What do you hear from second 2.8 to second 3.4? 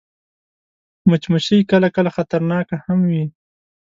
هم وي